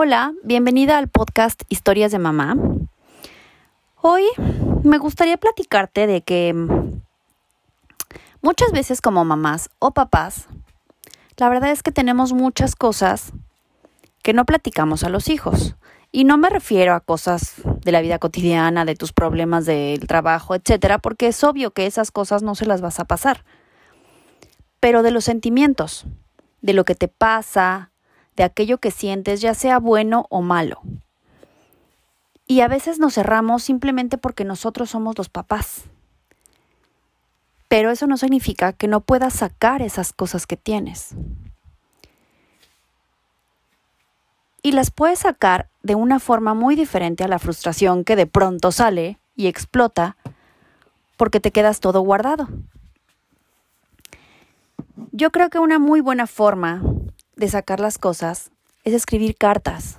[0.00, 2.54] Hola, bienvenida al podcast Historias de Mamá.
[4.00, 4.22] Hoy
[4.84, 6.54] me gustaría platicarte de que
[8.40, 10.46] muchas veces como mamás o papás,
[11.36, 13.32] la verdad es que tenemos muchas cosas
[14.22, 15.74] que no platicamos a los hijos.
[16.12, 20.54] Y no me refiero a cosas de la vida cotidiana, de tus problemas del trabajo,
[20.54, 23.44] etcétera, porque es obvio que esas cosas no se las vas a pasar.
[24.78, 26.06] Pero de los sentimientos,
[26.62, 27.90] de lo que te pasa,
[28.38, 30.80] de aquello que sientes, ya sea bueno o malo.
[32.46, 35.82] Y a veces nos cerramos simplemente porque nosotros somos los papás.
[37.66, 41.16] Pero eso no significa que no puedas sacar esas cosas que tienes.
[44.62, 48.70] Y las puedes sacar de una forma muy diferente a la frustración que de pronto
[48.70, 50.16] sale y explota
[51.16, 52.46] porque te quedas todo guardado.
[55.10, 56.82] Yo creo que una muy buena forma
[57.38, 58.50] de sacar las cosas
[58.84, 59.98] es escribir cartas.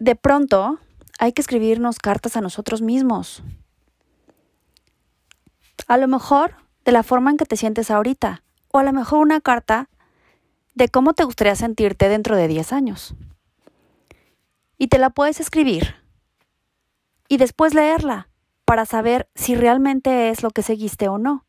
[0.00, 0.80] De pronto
[1.20, 3.44] hay que escribirnos cartas a nosotros mismos.
[5.86, 9.20] A lo mejor de la forma en que te sientes ahorita, o a lo mejor
[9.20, 9.88] una carta
[10.74, 13.14] de cómo te gustaría sentirte dentro de 10 años.
[14.78, 15.94] Y te la puedes escribir
[17.28, 18.28] y después leerla
[18.64, 21.46] para saber si realmente es lo que seguiste o no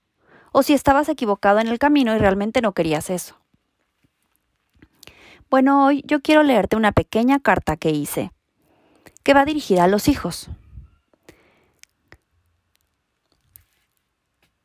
[0.57, 3.35] o si estabas equivocado en el camino y realmente no querías eso.
[5.49, 8.31] Bueno, hoy yo quiero leerte una pequeña carta que hice,
[9.23, 10.47] que va dirigida a los hijos.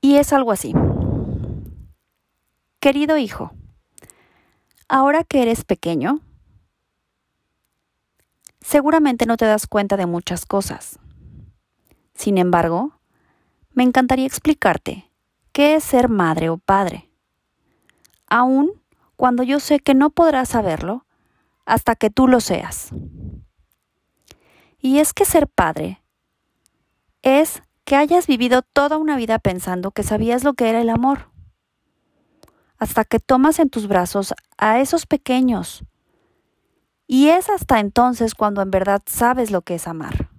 [0.00, 0.74] Y es algo así.
[2.78, 3.50] Querido hijo,
[4.88, 6.20] ahora que eres pequeño,
[8.60, 11.00] seguramente no te das cuenta de muchas cosas.
[12.14, 13.00] Sin embargo,
[13.72, 15.09] me encantaría explicarte
[15.52, 17.10] qué es ser madre o padre,
[18.26, 18.70] aun
[19.16, 21.06] cuando yo sé que no podrás saberlo
[21.66, 22.90] hasta que tú lo seas.
[24.78, 26.02] Y es que ser padre
[27.22, 31.30] es que hayas vivido toda una vida pensando que sabías lo que era el amor,
[32.78, 35.84] hasta que tomas en tus brazos a esos pequeños,
[37.06, 40.30] y es hasta entonces cuando en verdad sabes lo que es amar.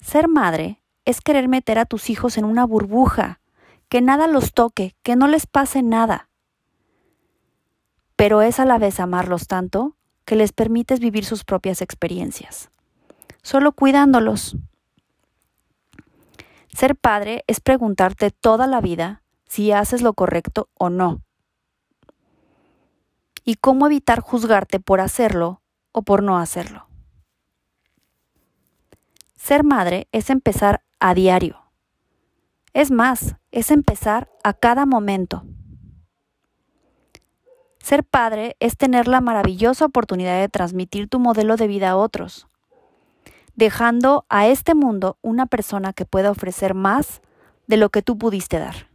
[0.00, 3.40] Ser madre es querer meter a tus hijos en una burbuja,
[3.88, 6.28] que nada los toque, que no les pase nada.
[8.16, 12.70] Pero es a la vez amarlos tanto que les permites vivir sus propias experiencias,
[13.42, 14.56] solo cuidándolos.
[16.68, 21.22] Ser padre es preguntarte toda la vida si haces lo correcto o no.
[23.44, 25.60] Y cómo evitar juzgarte por hacerlo
[25.92, 26.88] o por no hacerlo.
[29.44, 31.60] Ser madre es empezar a diario.
[32.72, 35.44] Es más, es empezar a cada momento.
[37.78, 42.48] Ser padre es tener la maravillosa oportunidad de transmitir tu modelo de vida a otros,
[43.54, 47.20] dejando a este mundo una persona que pueda ofrecer más
[47.66, 48.88] de lo que tú pudiste dar.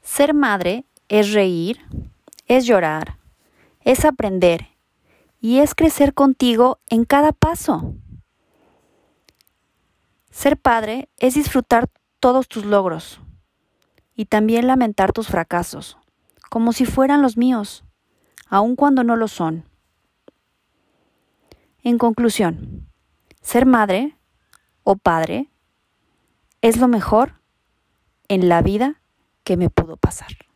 [0.00, 1.78] Ser madre es reír,
[2.48, 3.18] es llorar,
[3.84, 4.71] es aprender
[5.42, 7.96] y es crecer contigo en cada paso.
[10.30, 13.20] Ser padre es disfrutar todos tus logros
[14.14, 15.98] y también lamentar tus fracasos,
[16.48, 17.84] como si fueran los míos,
[18.46, 19.68] aun cuando no lo son.
[21.82, 22.88] En conclusión,
[23.40, 24.16] ser madre
[24.84, 25.50] o padre
[26.60, 27.40] es lo mejor
[28.28, 29.02] en la vida
[29.42, 30.51] que me pudo pasar.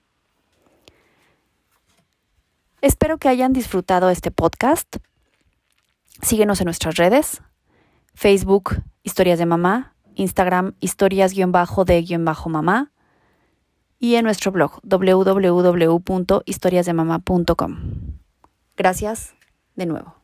[2.87, 4.99] Espero que hayan disfrutado este podcast.
[6.23, 7.43] Síguenos en nuestras redes,
[8.15, 12.93] Facebook, Historias de Mamá, Instagram, historias-de-mamá
[13.99, 17.77] y en nuestro blog www.historiasdemamá.com.
[18.77, 19.35] Gracias
[19.75, 20.15] de nuevo.